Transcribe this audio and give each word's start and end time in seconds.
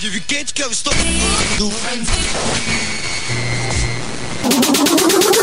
pode 0.00 0.08
vir 0.08 0.20
quente 0.22 0.54
que 0.54 0.62
eu 0.62 0.70
estou. 0.70 0.94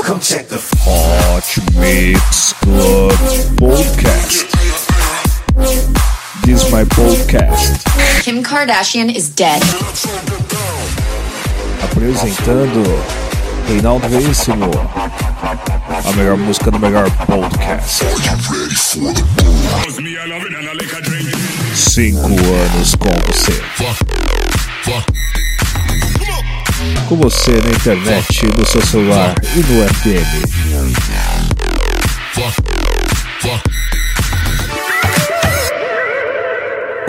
Come 0.03 0.19
check 0.19 0.47
the 0.47 0.60
Hot 0.83 1.62
Mix 1.76 2.55
Club 2.63 3.12
Podcast. 3.58 4.47
This 6.44 6.63
is 6.63 6.72
my 6.72 6.85
podcast. 6.85 7.83
Kim 8.23 8.41
Kardashian 8.41 9.15
is 9.15 9.29
dead. 9.29 9.62
Apresentando 11.83 12.81
Reinaldo 13.67 14.10
Veríssimo. 14.10 14.71
A 16.03 16.12
melhor 16.13 16.38
música 16.38 16.71
do 16.71 16.80
melhor 16.80 17.12
podcast. 17.27 18.04
Cinco 21.76 22.30
anos 22.30 22.96
com 22.96 23.10
você. 23.27 24.16
Com 27.08 27.16
você 27.18 27.52
na 27.52 27.70
internet, 27.72 28.46
no 28.58 28.66
seu 28.66 28.82
celular 28.86 29.36
e 29.55 29.60
no 29.60 29.88
FM. 29.96 30.48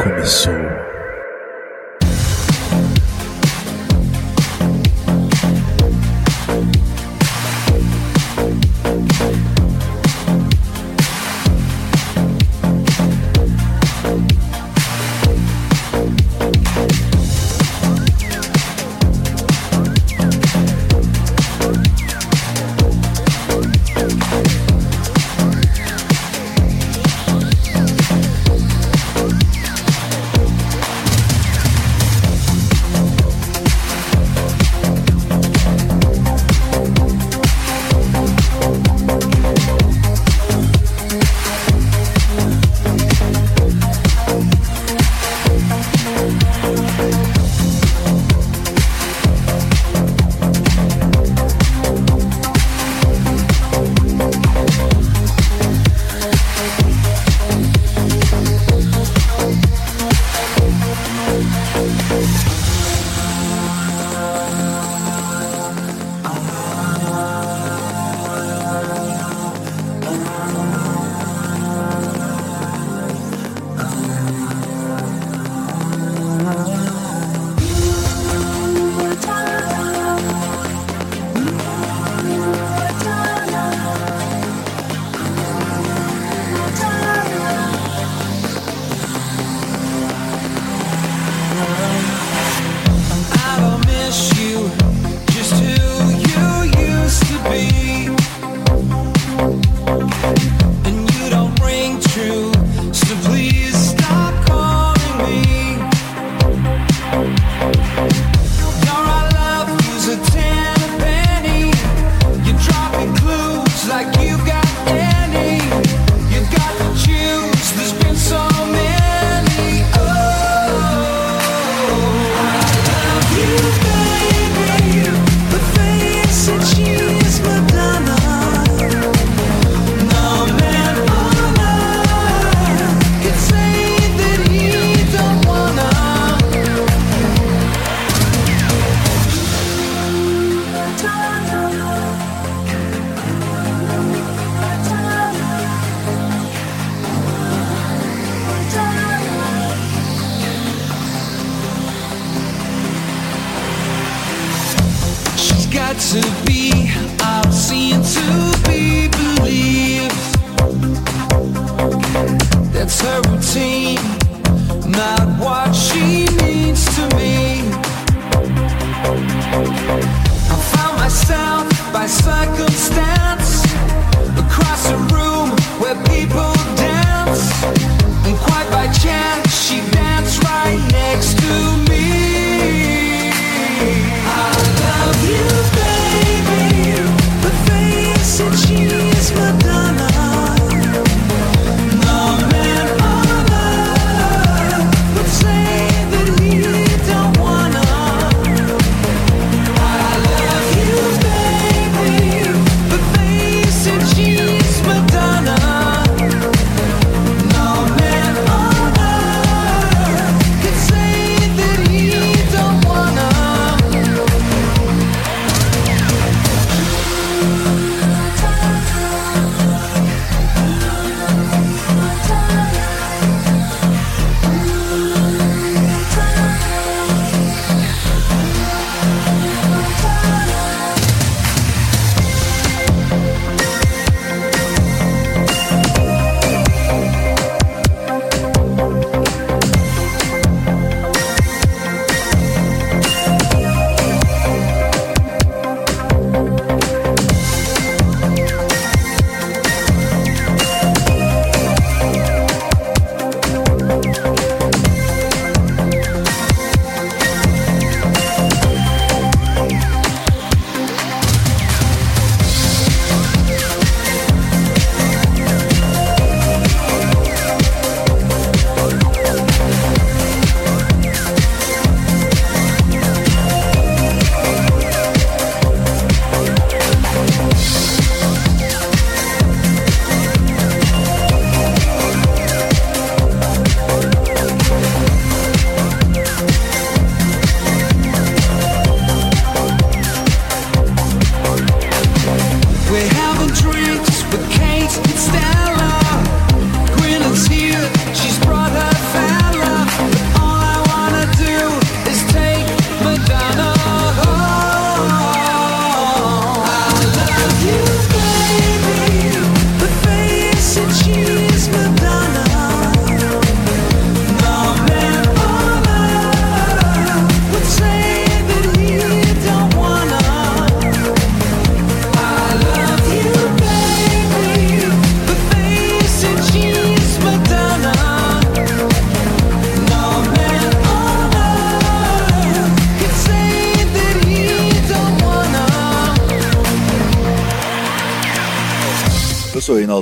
Começou. 0.02 0.67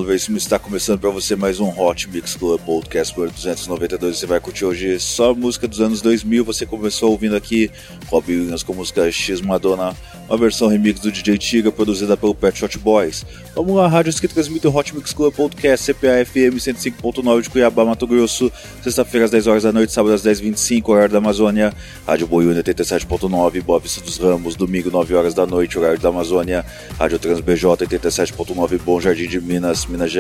Salve, 0.07 0.16
Está 0.35 0.59
começando 0.59 0.99
para 0.99 1.09
você 1.11 1.37
mais 1.37 1.61
um 1.61 1.69
Hot 1.69 2.11
Mix 2.11 2.35
Club 2.35 2.61
Podcast 2.63 3.15
por 3.15 3.31
292. 3.31 4.19
Você 4.19 4.27
vai 4.27 4.41
curtir 4.41 4.65
hoje 4.65 4.99
só 4.99 5.33
música 5.33 5.69
dos 5.69 5.81
anos 5.81 6.03
2000. 6.03 6.45
Você 6.45 6.67
começou 6.67 7.13
ouvindo 7.13 7.37
aqui 7.37 7.71
Robbie 8.09 8.37
Williams 8.37 8.65
com 8.65 8.75
música 8.75 9.11
X 9.11 9.41
Madonna, 9.41 9.97
uma 10.29 10.37
versão 10.37 10.67
remix 10.67 10.99
do 10.99 11.13
DJ 11.13 11.39
Tiga 11.39 11.71
produzida 11.71 12.17
pelo 12.17 12.35
Pet 12.35 12.59
Shot 12.59 12.77
Boys. 12.79 13.25
Vamos 13.55 13.77
lá, 13.77 13.87
rádios 13.87 14.19
que 14.19 14.27
transmitem 14.27 14.69
o 14.69 14.77
Hot 14.77 14.95
Mix 14.95 15.13
Club 15.13 15.33
Podcast, 15.33 15.93
CPA 15.93 16.25
FM 16.27 16.59
105.9 16.59 17.43
de 17.43 17.51
Cuiabá, 17.51 17.85
Mato 17.85 18.07
Grosso, 18.07 18.51
sexta-feira 18.83 19.27
às 19.27 19.31
10 19.31 19.47
horas 19.47 19.63
da 19.63 19.73
noite, 19.73 19.93
sábado 19.93 20.13
às 20.13 20.23
10h25, 20.23 20.89
horário 20.89 21.13
da 21.13 21.19
Amazônia, 21.19 21.73
Rádio 22.07 22.27
Boiúna 22.27 22.63
87.9, 22.63 23.63
Boa 23.63 23.79
Vista 23.79 24.01
dos 24.01 24.19
Ramos, 24.19 24.57
domingo 24.57 24.91
9 24.91 25.15
horas 25.15 25.35
da 25.35 25.47
noite, 25.47 25.79
horário 25.79 26.01
da 26.01 26.09
Amazônia, 26.09 26.67
Rádio 26.99 27.19
Trans 27.19 27.41
BJ 27.41 27.87
87.9, 27.87 28.81
Bom 28.85 29.01
Jardim 29.01 29.29
de 29.29 29.41
Minas, 29.41 29.87
Minas 29.87 30.11
Gerais, 30.11 30.16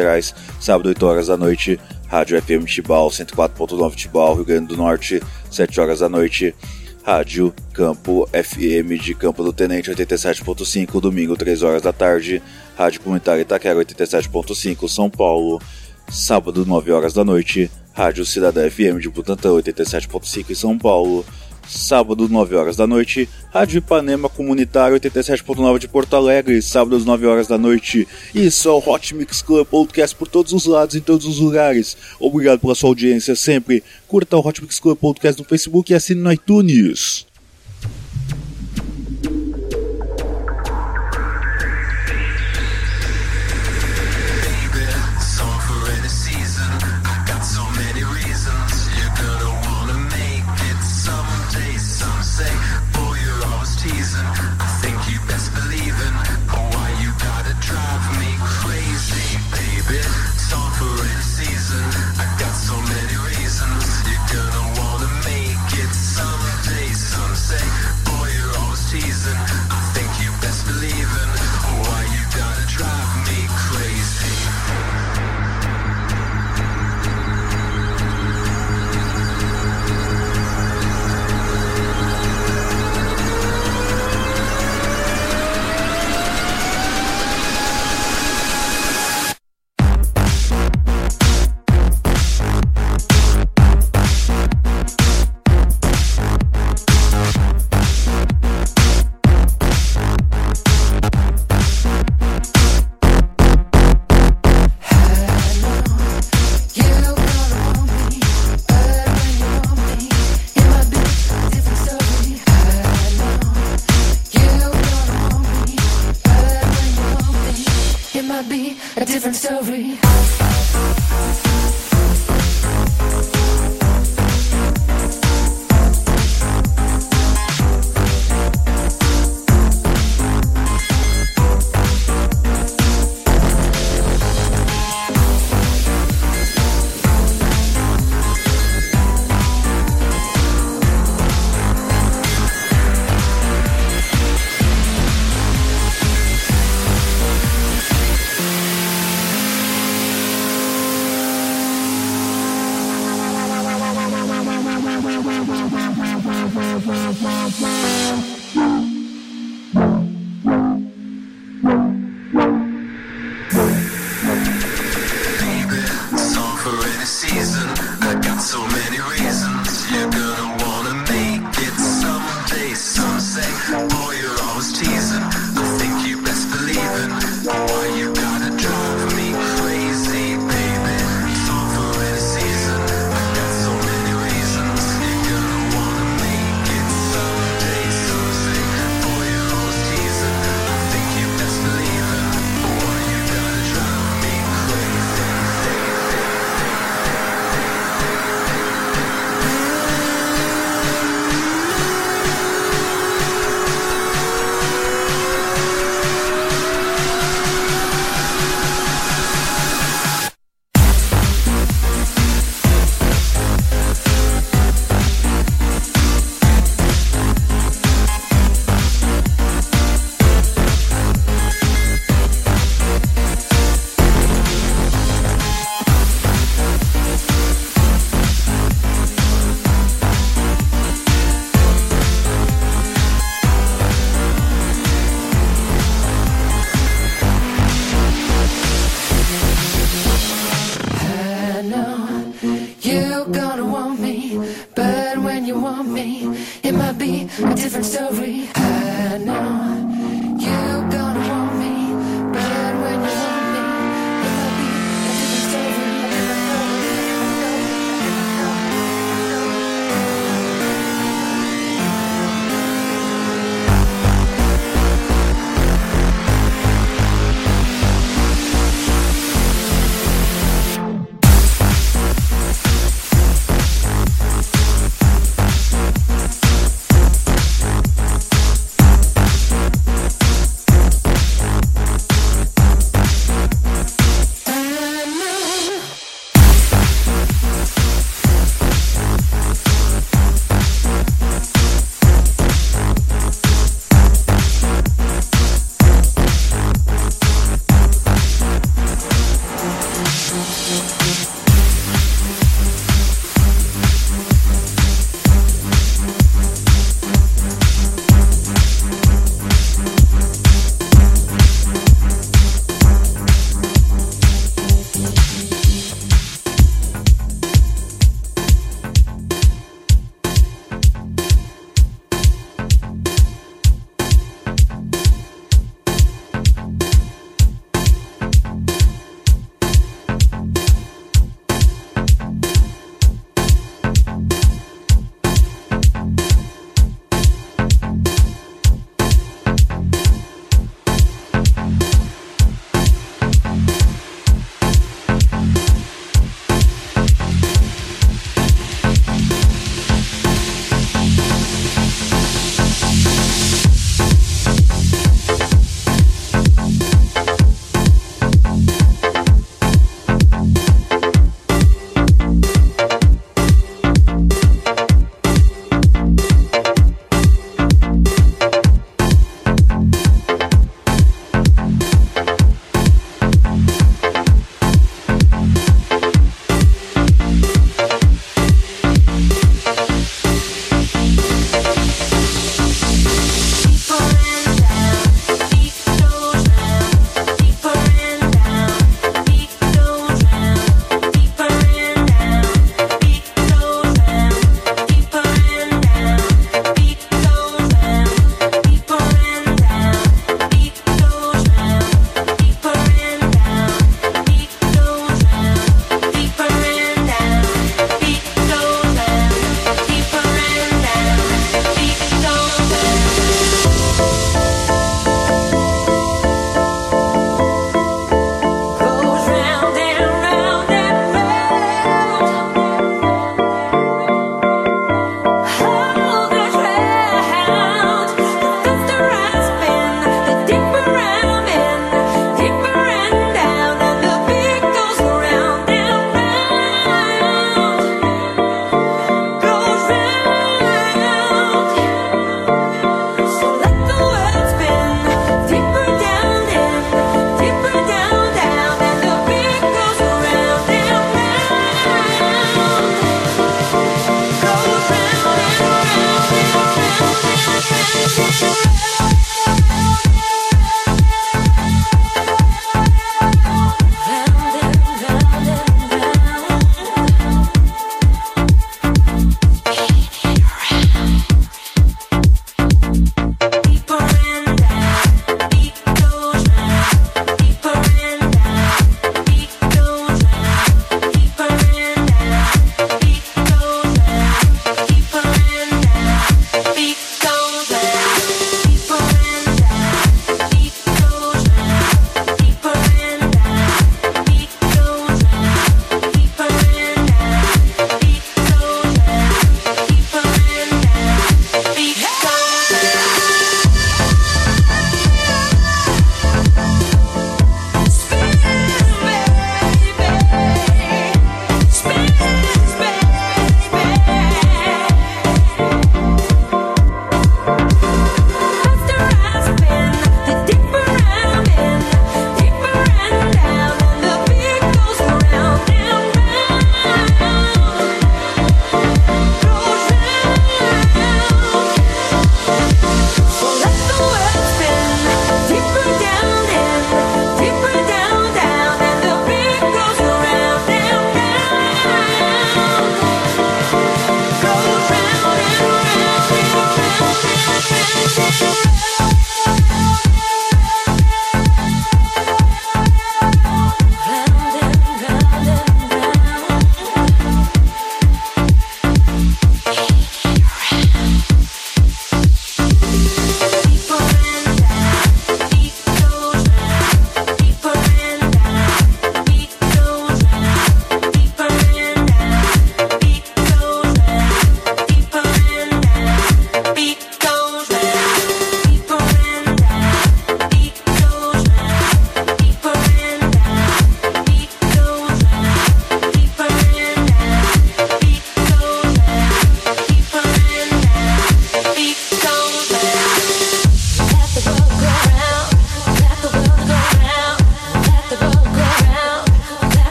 sábado 0.61 0.89
8 0.89 1.07
horas 1.07 1.27
da 1.29 1.37
noite, 1.37 1.79
Rádio 2.07 2.41
FM 2.41 2.65
Tibau 2.67 3.09
104.9 3.09 3.95
Tibau, 3.95 4.35
Rio 4.35 4.45
Grande 4.45 4.69
do 4.69 4.77
Norte, 4.77 5.23
7 5.51 5.81
horas 5.81 6.01
da 6.01 6.09
noite, 6.09 6.55
Rádio 7.05 7.55
Campo 7.73 8.29
FM 8.33 9.01
de 9.01 9.15
Campo 9.15 9.45
do 9.45 9.53
Tenente 9.53 9.91
87.5, 9.91 11.01
domingo 11.01 11.37
3 11.37 11.63
horas 11.63 11.83
da 11.83 11.93
tarde, 11.93 12.43
Rádio 12.77 13.01
Comunitária 13.01 13.43
Itaquera 13.43 13.79
87.5, 13.79 14.89
São 14.89 15.09
Paulo, 15.09 15.61
sábado 16.09 16.67
9 16.67 16.93
horas 16.93 17.15
da 17.15 17.25
noite, 17.25 17.71
Rádio 17.93 18.27
Cidadã 18.27 18.69
FM 18.69 19.01
de 19.01 19.09
Butantã 19.09 19.51
87.5 19.51 20.51
em 20.51 20.55
São 20.55 20.77
Paulo, 20.79 21.25
sábado 21.69 22.29
9 22.29 22.55
horas 22.55 22.77
da 22.77 22.87
noite, 22.87 23.29
Rádio 23.53 23.79
Ipanema 23.79 24.29
Comunitário 24.29 24.99
87.9 24.99 25.79
de 25.79 25.89
Porto 25.89 26.15
Alegre, 26.15 26.61
sábado 26.63 26.97
às 26.97 27.05
9 27.05 27.27
horas 27.27 27.47
da 27.47 27.59
noite. 27.59 28.07
Isso 28.35 28.69
é 28.69 28.73
o 28.73 28.79
Hot 28.79 29.15
Mix 29.15 29.43
Club 29.43 29.67
Podcast 29.67 30.15
por 30.17 30.29
todos 30.29 30.53
os 30.53 30.67
lados, 30.67 30.95
em 30.95 31.01
todos 31.01 31.27
os 31.27 31.39
lugares. 31.39 31.97
Obrigado 32.21 32.61
pela 32.61 32.75
sua 32.75 32.91
audiência 32.91 33.37
sempre. 33.37 33.83
Curta 34.09 34.37
o 34.37 34.47
Hot 34.47 34.63
Mix 34.63 34.79
Club 34.79 34.99
Podcast 34.99 35.41
no 35.41 35.49
Facebook 35.49 35.93
e 35.93 35.97
assine 35.97 36.21
no 36.21 36.33
iTunes. 36.33 37.27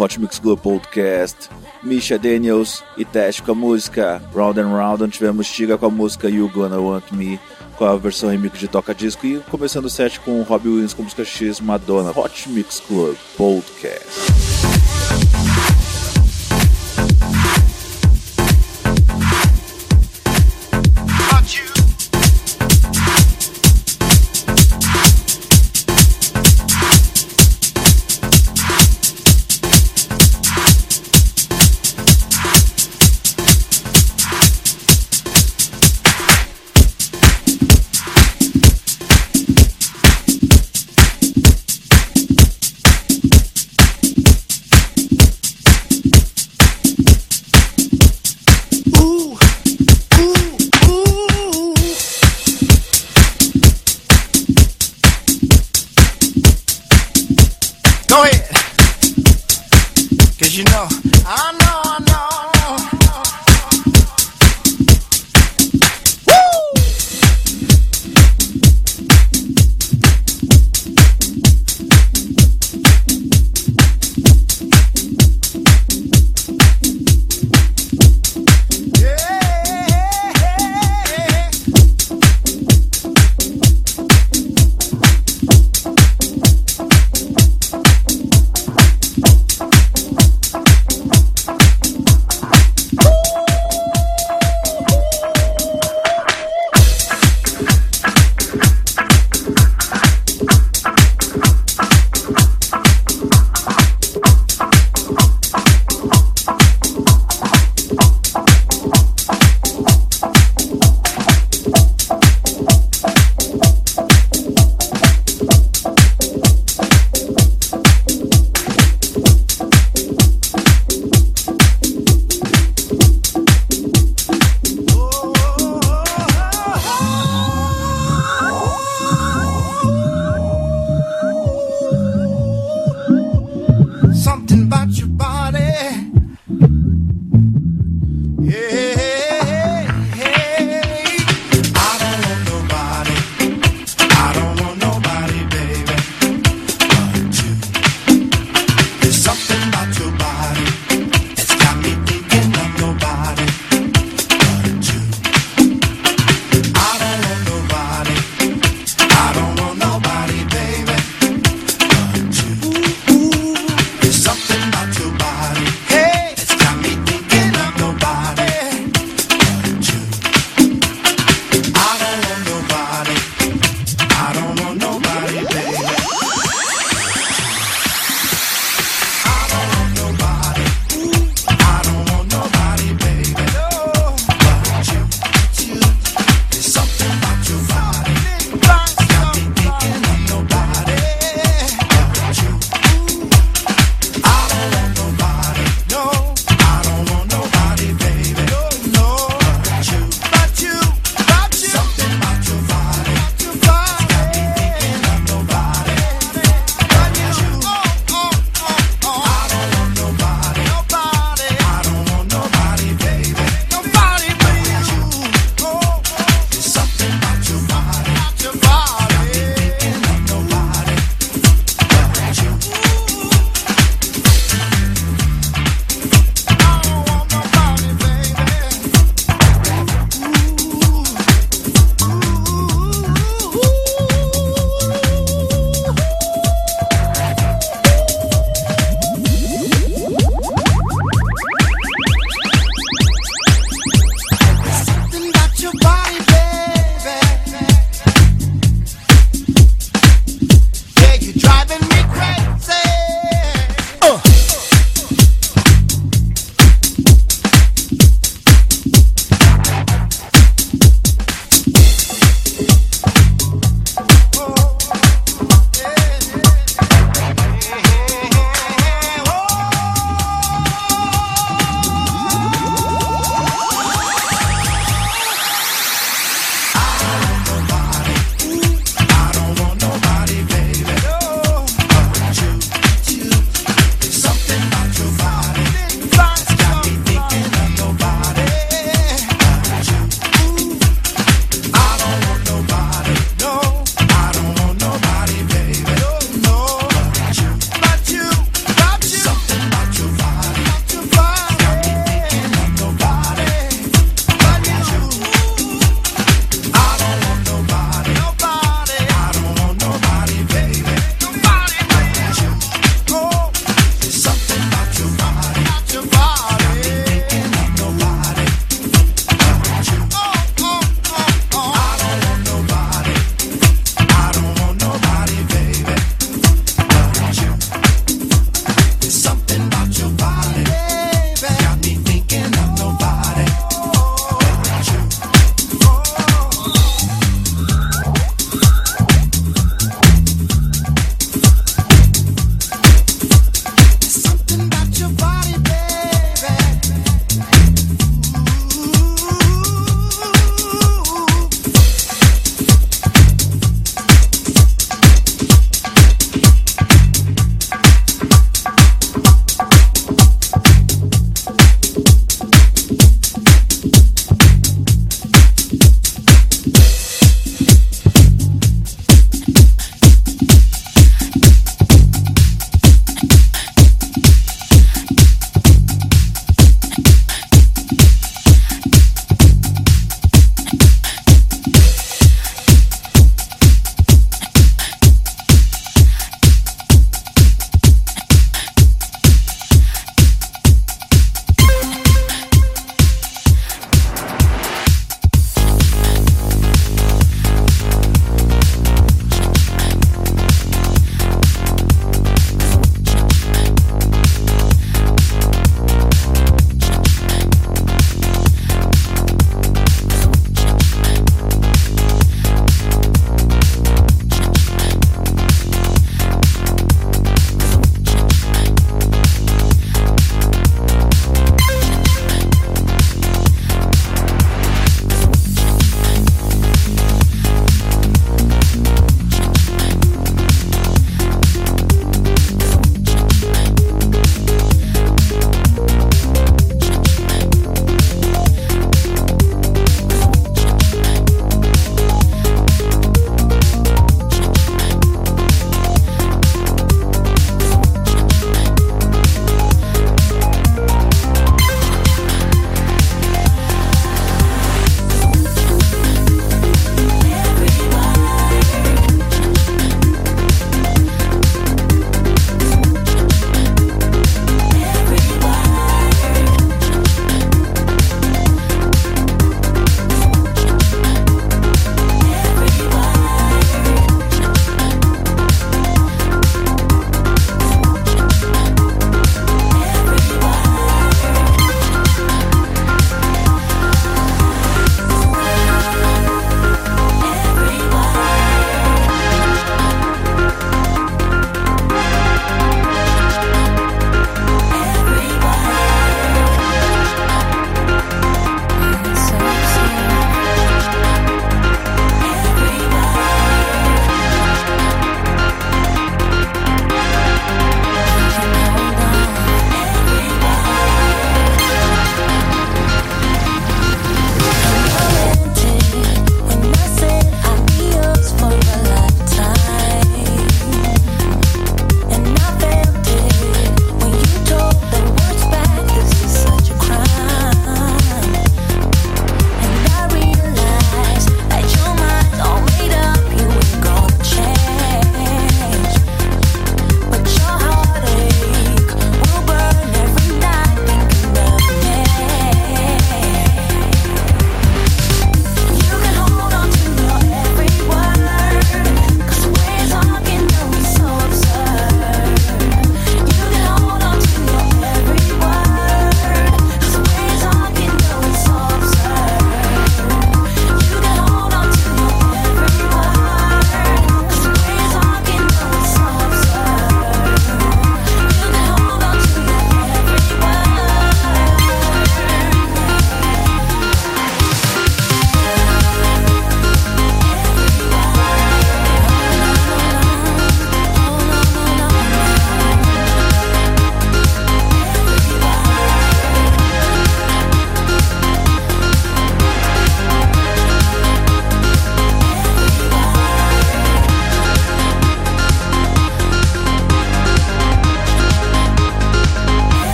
Hot 0.00 0.18
Mix 0.18 0.38
Club 0.38 0.58
Podcast 0.58 1.50
Misha 1.82 2.18
Daniels 2.18 2.82
e 2.96 3.04
Teste 3.04 3.42
com 3.42 3.52
a 3.52 3.54
música 3.54 4.22
Round 4.34 4.58
and 4.58 4.68
Round, 4.68 5.08
tivemos 5.08 5.50
Tiga 5.50 5.76
com 5.76 5.86
a 5.86 5.90
música 5.90 6.28
You 6.28 6.48
Gonna 6.48 6.78
Want 6.78 7.12
Me, 7.12 7.38
com 7.76 7.84
a 7.84 7.96
versão 7.96 8.30
remix 8.30 8.58
de 8.58 8.68
Toca 8.68 8.94
Disco 8.94 9.26
e 9.26 9.40
começando 9.50 9.84
o 9.84 9.90
set 9.90 10.18
com 10.20 10.42
Robbie 10.42 10.68
Williams 10.68 10.94
com 10.94 11.02
a 11.02 11.04
música 11.04 11.24
X 11.24 11.60
Madonna, 11.60 12.10
Hot 12.10 12.48
Mix 12.48 12.80
Club 12.80 13.16
Podcast. 13.36 14.49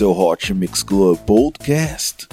Seu 0.00 0.18
Hot 0.18 0.54
Mix 0.54 0.82
Club 0.82 1.18
Podcast? 1.26 2.26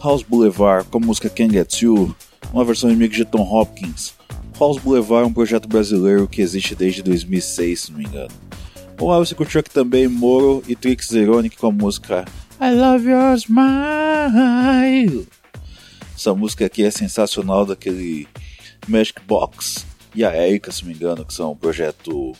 House 0.00 0.22
Boulevard 0.22 0.88
com 0.88 0.98
a 0.98 1.00
música 1.00 1.28
Can't 1.28 1.52
Get 1.52 1.82
You, 1.82 2.14
uma 2.52 2.64
versão 2.64 2.88
remix 2.88 3.16
de 3.16 3.24
Tom 3.24 3.42
Hopkins. 3.42 4.14
House 4.56 4.78
Boulevard 4.78 5.24
é 5.24 5.26
um 5.26 5.32
projeto 5.32 5.66
brasileiro 5.66 6.28
que 6.28 6.40
existe 6.40 6.76
desde 6.76 7.02
2006, 7.02 7.80
se 7.80 7.90
não 7.90 7.98
me 7.98 8.04
engano. 8.04 8.30
Ou 9.00 9.08
você 9.18 9.34
curtiu 9.34 9.58
aqui 9.58 9.70
também 9.70 10.06
Moro 10.06 10.62
e 10.68 10.76
Trix 10.76 11.08
Zeronic 11.08 11.56
com 11.56 11.66
a 11.66 11.72
música 11.72 12.24
I 12.60 12.70
Love 12.72 13.10
Your 13.10 13.34
Smile. 13.34 15.26
Essa 16.14 16.32
música 16.36 16.66
aqui 16.66 16.84
é 16.84 16.90
sensacional 16.92 17.66
daquele 17.66 18.28
Magic 18.86 19.20
Box 19.26 19.84
e 20.14 20.24
a 20.24 20.36
Erika, 20.36 20.70
se 20.70 20.82
não 20.82 20.90
me 20.90 20.94
engano, 20.94 21.24
que 21.24 21.34
são 21.34 21.50
o 21.50 21.56
projeto 21.56 22.32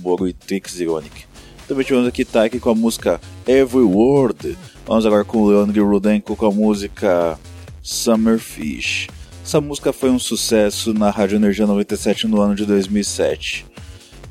Moro 0.00 0.26
e 0.26 0.32
Trix 0.32 0.72
Zeronic. 0.72 1.30
Também 1.68 1.84
tivemos 1.84 2.08
aqui 2.08 2.24
Taiki 2.24 2.58
com 2.58 2.70
a 2.70 2.74
música 2.74 3.20
Every 3.46 3.84
Word. 3.84 4.56
Vamos 4.86 5.06
agora 5.06 5.24
com 5.24 5.38
o 5.38 5.48
Leandro 5.48 5.88
Rudenko 5.88 6.36
com 6.36 6.46
a 6.46 6.50
música 6.50 7.38
Summer 7.82 8.38
Fish. 8.38 9.08
Essa 9.44 9.60
música 9.60 9.92
foi 9.92 10.10
um 10.10 10.18
sucesso 10.18 10.92
na 10.92 11.10
Rádio 11.10 11.36
Energia 11.36 11.66
97 11.66 12.26
no 12.26 12.40
ano 12.40 12.54
de 12.54 12.64
2007. 12.64 13.66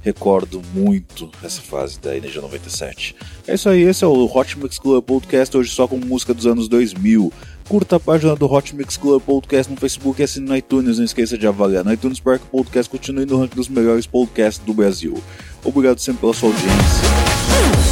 Recordo 0.02 0.62
muito 0.74 1.30
essa 1.44 1.62
fase 1.62 2.00
da 2.00 2.16
Energia 2.16 2.42
97. 2.42 3.16
É 3.46 3.54
isso 3.54 3.70
aí, 3.70 3.82
esse 3.82 4.04
é 4.04 4.08
o 4.08 4.26
Hot 4.26 4.58
Mix 4.58 4.80
Club 4.80 5.04
Podcast, 5.04 5.56
hoje 5.56 5.70
só 5.70 5.88
com 5.88 5.98
música 5.98 6.34
dos 6.34 6.48
anos 6.48 6.68
2000. 6.68 7.32
Curta 7.72 7.96
a 7.96 8.00
página 8.02 8.36
do 8.36 8.52
Hot 8.52 8.76
Mix 8.76 8.98
Club 8.98 9.24
Podcast 9.24 9.72
no 9.72 9.80
Facebook 9.80 10.20
e 10.20 10.26
assine 10.26 10.46
no 10.46 10.58
iTunes. 10.58 10.98
Não 10.98 11.06
esqueça 11.06 11.38
de 11.38 11.48
avaliar 11.48 11.86
no 11.86 11.94
iTunes 11.94 12.20
para 12.20 12.38
que 12.38 12.44
o 12.44 12.50
podcast 12.50 12.90
continue 12.90 13.26
no 13.26 13.40
ranking 13.40 13.56
dos 13.56 13.70
melhores 13.70 14.06
podcasts 14.06 14.62
do 14.66 14.74
Brasil. 14.74 15.24
Obrigado 15.64 15.98
sempre 16.00 16.20
pela 16.20 16.34
sua 16.34 16.50
audiência. 16.50 17.91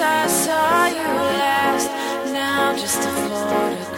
I 0.00 0.26
saw 0.26 0.86
you 0.88 1.08
last, 1.40 1.88
now 2.30 2.76
just 2.76 2.98
a 2.98 3.12
photograph. 3.28 3.95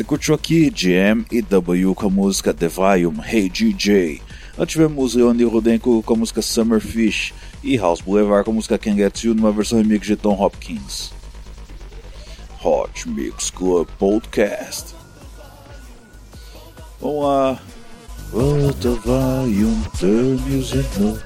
Você 0.00 0.04
curtiu 0.04 0.34
aqui 0.34 0.70
GM 0.70 1.26
e 1.30 1.42
W 1.42 1.94
com 1.94 2.06
a 2.06 2.10
música 2.10 2.56
Volume, 2.70 3.20
Hey 3.22 3.50
DJ. 3.50 4.22
Ativemos 4.56 5.12
Leone 5.12 5.44
Rodenko 5.44 6.02
com 6.02 6.14
a 6.14 6.16
música 6.16 6.40
Summerfish 6.40 7.34
e 7.62 7.76
House 7.76 8.00
Boulevard 8.00 8.46
com 8.46 8.50
a 8.50 8.54
música 8.54 8.78
Can 8.78 8.96
Get 8.96 9.24
You 9.24 9.34
numa 9.34 9.52
versão 9.52 9.76
remix 9.76 10.06
de 10.06 10.16
Tom 10.16 10.42
Hopkins. 10.42 11.12
Hot 12.64 13.06
Mix 13.10 13.50
Club 13.50 13.86
Podcast. 13.98 14.94
Vamos 16.98 17.22
lá. 17.22 17.60
Volta 18.32 18.90
vai 19.04 19.48
um 19.48 19.82
the 19.98 20.48
music 20.48 20.98
no. 20.98 21.20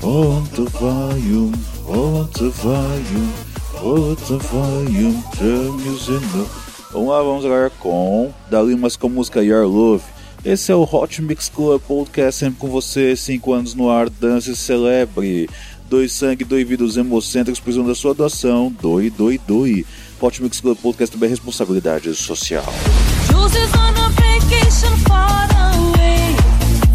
Volta 0.00 0.62
vai 0.78 1.18
um, 1.18 1.50
volta 1.84 2.48
vai 2.48 3.02
um, 3.16 3.32
volta 3.80 4.38
vai 4.38 4.86
um 4.86 5.20
the 5.32 5.82
music 5.82 6.24
Now. 6.36 6.67
Vamos 6.90 7.08
lá, 7.10 7.22
vamos 7.22 7.44
agora 7.44 7.70
com 7.78 8.32
Dalimas 8.50 8.96
com 8.96 9.08
a 9.08 9.10
música 9.10 9.42
Your 9.42 9.66
Love. 9.66 10.04
Esse 10.42 10.72
é 10.72 10.74
o 10.74 10.82
Hot 10.82 11.20
Mix 11.20 11.50
Club 11.50 11.82
Podcast, 11.82 12.40
sempre 12.40 12.58
com 12.60 12.68
você, 12.68 13.14
5 13.14 13.52
anos 13.52 13.74
no 13.74 13.90
ar, 13.90 14.08
dance 14.08 14.54
celebre. 14.56 15.50
Doe 15.90 16.08
sangue, 16.08 16.44
doe 16.44 16.64
vida, 16.64 16.84
os 16.84 16.96
hemocêntricos 16.96 17.60
precisam 17.60 17.86
da 17.86 17.94
sua 17.94 18.14
doação. 18.14 18.74
Doe, 18.80 19.10
doe, 19.10 19.38
doe. 19.38 19.86
Hot 20.20 20.42
Mix 20.42 20.60
Club 20.60 20.78
Podcast 20.78 21.12
também 21.14 21.28
é 21.28 21.30
responsabilidade 21.30 22.14
social. 22.14 22.64
On 23.34 23.44
a 23.44 24.08
vacation 24.10 24.96
far 25.06 25.48
away. 25.74 26.36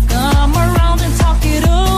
Come 0.10 0.58
around 0.58 1.02
and 1.02 1.16
talk 1.18 1.46
it 1.46 1.68
over. 1.68 1.93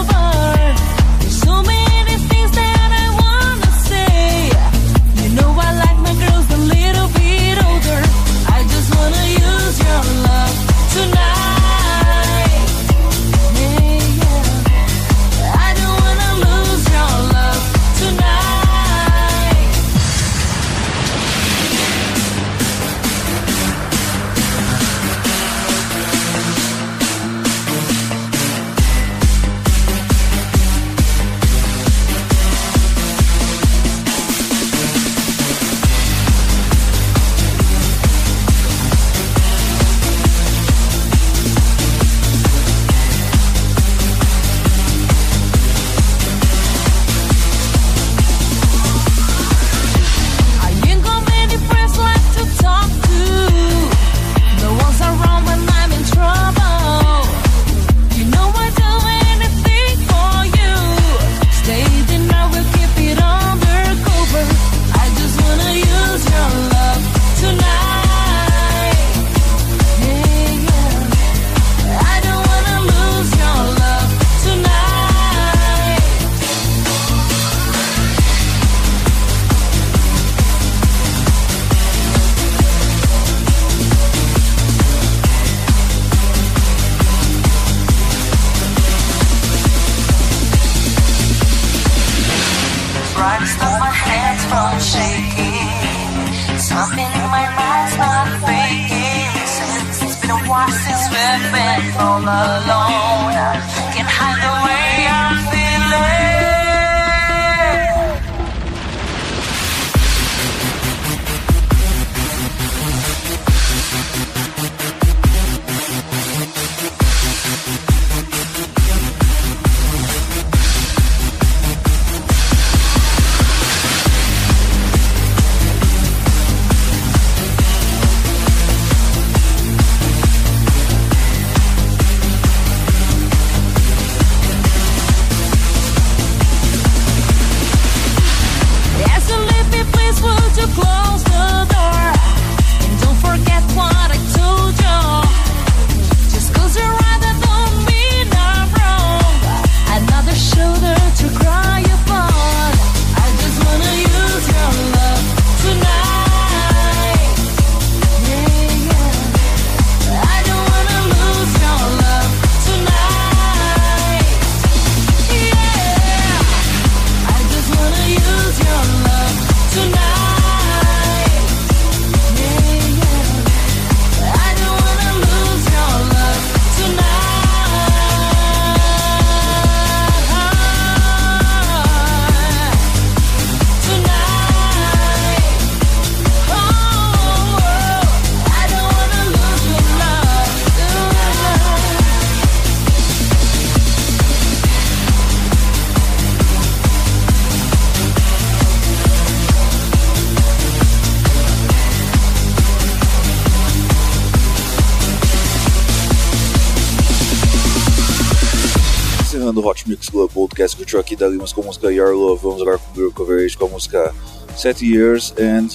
podcast 210.56 210.78
curtiu 210.78 211.00
aqui 211.02 211.18
da 211.18 211.28
Limas 211.28 211.52
com 211.52 211.62
a 211.62 211.66
música 211.66 211.92
Your 211.92 212.16
Love. 212.16 212.42
Vamos 212.42 212.62
agora 212.62 212.78
com 212.78 212.92
o 212.92 212.96
Girl 212.96 213.12
Coverage 213.12 213.58
com 213.58 213.66
a 213.66 213.70
música 213.70 214.16
Set 214.56 214.82
Years 214.82 215.34
and 215.38 215.68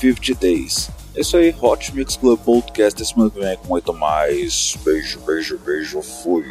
50 0.00 0.34
Days. 0.40 0.90
É 1.14 1.20
isso 1.20 1.36
aí, 1.36 1.54
Hot 1.60 1.94
Mix 1.94 2.16
Club 2.16 2.40
Podcast. 2.40 3.00
Esse 3.00 3.12
semana 3.12 3.30
que 3.30 3.38
vem 3.38 3.56
com 3.56 3.68
muito 3.68 3.94
mais. 3.94 4.76
Beijo, 4.84 5.20
beijo, 5.20 5.58
beijo. 5.64 6.02
Fui. 6.02 6.44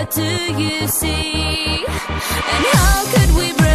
What 0.00 0.12
do 0.12 0.22
you 0.22 0.88
see? 0.88 1.84
And 1.84 2.64
how 2.72 3.04
could 3.04 3.36
we 3.36 3.52
break? 3.52 3.69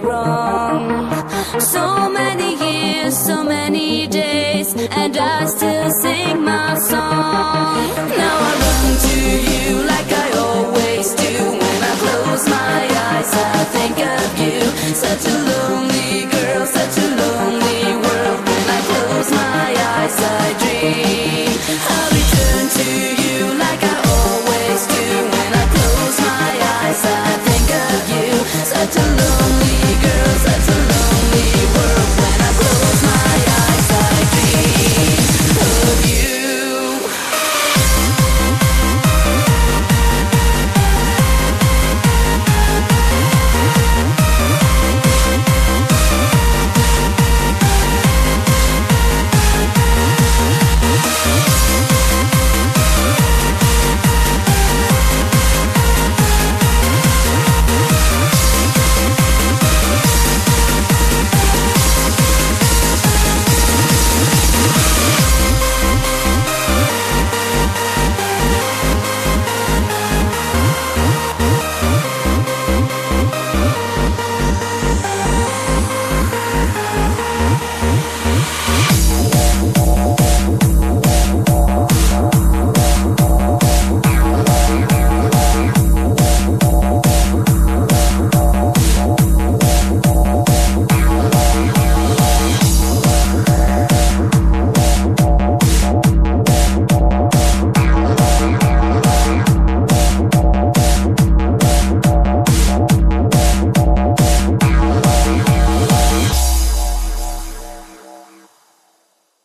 wrong. 0.00 1.10
So 1.60 2.08
many 2.08 2.56
years, 2.56 3.16
so 3.16 3.42
many 3.42 4.06
days, 4.06 4.74
and 4.74 5.16
I 5.16 5.46
still 5.46 5.90
sing 5.90 6.44
my 6.44 6.74
song. 6.78 7.88
Now 8.22 8.36
I 8.50 8.52
run 8.62 8.86
to 9.08 9.18
you 9.52 9.82
like 9.92 10.10
I 10.24 10.28
always 10.46 11.14
do. 11.14 11.34
When 11.62 11.80
I 11.90 11.94
close 12.02 12.48
my 12.48 12.80
eyes, 13.08 13.32
I 13.34 13.64
think 13.76 13.98
of 13.98 14.28
you. 14.40 14.60
Such 14.94 15.26
a 15.26 15.47